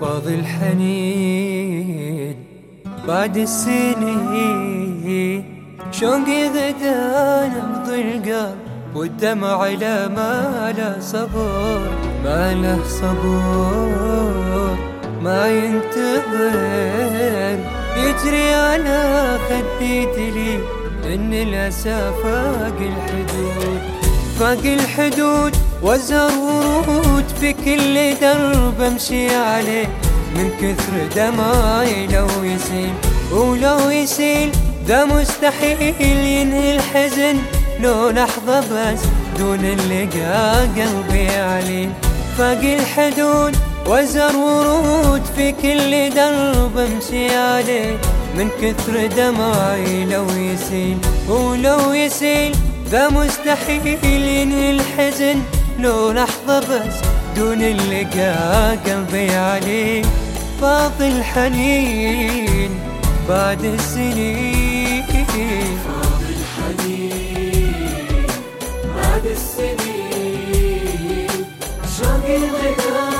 فاضل 0.00 0.44
حنين 0.44 2.36
بعد 3.08 3.36
السنين. 3.36 4.74
شوقي 5.92 6.48
غدا 6.48 7.46
نبض 7.54 7.88
القلب 7.88 8.56
والدمع 8.94 9.66
لا 9.66 10.08
ما 10.08 10.72
له 10.78 11.00
صبر 11.00 11.80
ما 12.24 12.54
له 12.54 12.78
صبر. 13.00 14.76
ما 15.22 15.48
ينتظر 15.48 16.54
يجري 17.96 18.48
على 18.54 19.02
خدي 19.48 20.06
دليل 20.06 20.60
إن 21.14 21.32
الاسى 21.32 22.12
فاق 22.22 22.78
الحدود. 22.92 23.82
فاق 24.38 24.64
الحدود 24.64 25.54
وزر 25.84 26.30
ورود 26.38 27.24
في 27.40 27.52
كل 27.52 28.20
درب 28.20 28.80
امشي 28.80 29.34
عليه 29.34 29.86
من 30.36 30.50
كثر 30.60 31.06
دماي 31.16 32.06
لو 32.06 32.44
يسيل. 32.44 32.92
ولو 33.32 33.90
يسيل 33.90 34.50
ده 34.88 35.04
مستحيل 35.04 35.94
ينهي 36.00 36.76
الحزن 36.76 37.36
لو 37.80 38.10
لحظة 38.10 38.60
بس 38.60 39.00
دون 39.38 39.64
اللقاء 39.64 40.68
قلبي 40.76 41.28
عليه. 41.28 41.88
فاق 42.38 42.60
الحدود 42.60 43.56
وزر 43.86 44.36
ورود 44.36 45.22
في 45.36 45.52
كل 45.52 46.14
درب 46.14 46.78
امشي 46.78 47.36
عليه 47.36 47.96
من 48.36 48.48
كثر 48.62 49.06
دمعي 49.06 50.04
لو 50.04 50.26
يسيل. 50.28 50.98
ولو 51.28 51.92
يسيل 51.92 52.56
ذا 52.90 53.08
مستحيل 53.08 53.98
ينهي 54.04 54.70
الحزن. 54.70 55.03
لو 55.84 56.12
لحظة 56.12 56.58
بس 56.60 56.94
دون 57.36 57.62
اللقاء 57.62 58.78
قلبي 58.86 59.30
عليه 59.30 60.02
فاضل 60.60 61.22
حنين 61.22 62.70
بعد 63.28 63.64
السنين. 63.64 65.04
فاضل 65.86 66.36
حنين 66.56 68.26
بعد 68.96 69.26
السنين. 69.26 69.74
شوقي 71.98 72.36
الغدا 72.36 73.13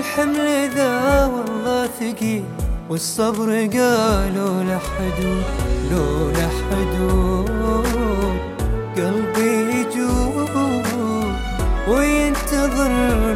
والحمل 0.00 0.70
ذا 0.76 1.24
والله 1.26 1.88
ثقيل 2.00 2.44
والصبر 2.90 3.48
قالوا 3.48 4.62
له 4.68 4.80
حدود 4.96 5.44
لو 5.92 6.30
له 6.30 6.50
حدود 6.68 7.50
قلبي 8.96 9.52
يجوب 9.76 10.50
وينتظر 11.88 12.90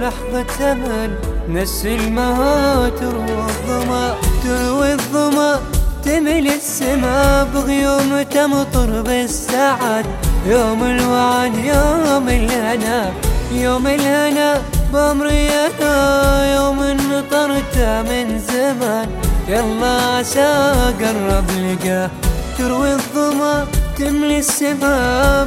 لحظة 0.04 0.72
أمل. 0.72 1.10
نس 1.48 1.86
المها 1.86 2.88
تروى 2.88 3.44
الظما 3.48 4.14
تروي 4.44 4.92
الظما. 4.92 5.60
تمل 6.04 6.46
السما 6.48 7.44
بغيوم 7.54 8.22
تمطر 8.22 9.02
بالسعد 9.02 10.06
يوم 10.46 10.84
الوعد 10.84 11.54
يوم 11.56 12.28
الهنا 12.28 13.12
يوم 13.52 13.86
الهنا. 13.86 14.73
بأمري 14.94 15.48
أنا 15.50 16.54
يوم 16.54 16.80
نطرت 16.82 17.76
من 18.08 18.38
زمان. 18.38 19.08
يلا 19.48 19.94
عسى 20.02 20.72
قرب 21.00 21.50
لقاه 21.50 22.10
تروي 22.58 22.92
الظمأ 22.92 23.66
تملي 23.98 24.38
السما 24.38 24.96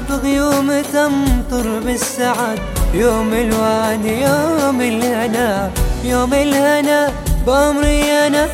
بغيوم 0.09 0.81
تمطر 0.93 1.79
بالسعد. 1.85 2.59
يوم 2.93 3.33
الوعد 3.33 4.05
يوم 4.05 4.81
الهنا. 4.81 5.71
يوم 6.03 6.33
الهنا 6.33 7.11
بأمري 7.47 8.03
أنا 8.27 8.47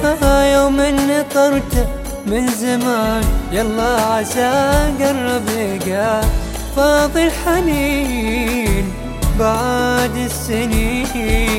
يوم 0.55 0.77
نطرت 0.81 1.87
من 2.25 2.47
زمان. 2.47 3.23
يلا 3.51 4.01
عسى 4.01 4.51
قرب 4.99 5.47
لقاه 5.49 6.25
فاضل 6.75 7.31
حنين. 7.45 8.93
بعد 9.39 9.72
السنين 10.33 11.05
فاضل 11.05 11.52